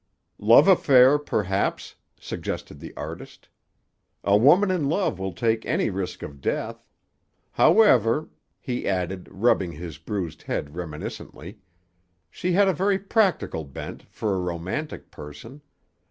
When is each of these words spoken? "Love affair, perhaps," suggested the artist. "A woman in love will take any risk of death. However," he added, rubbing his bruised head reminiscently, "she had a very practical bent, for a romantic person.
"Love 0.39 0.67
affair, 0.67 1.19
perhaps," 1.19 1.93
suggested 2.19 2.79
the 2.79 2.91
artist. 2.97 3.49
"A 4.23 4.35
woman 4.35 4.71
in 4.71 4.89
love 4.89 5.19
will 5.19 5.31
take 5.31 5.63
any 5.67 5.91
risk 5.91 6.23
of 6.23 6.41
death. 6.41 6.83
However," 7.51 8.27
he 8.59 8.87
added, 8.87 9.29
rubbing 9.31 9.73
his 9.73 9.99
bruised 9.99 10.41
head 10.41 10.75
reminiscently, 10.75 11.59
"she 12.31 12.53
had 12.53 12.67
a 12.67 12.73
very 12.73 12.97
practical 12.97 13.63
bent, 13.63 14.01
for 14.09 14.33
a 14.33 14.39
romantic 14.41 15.11
person. 15.11 15.61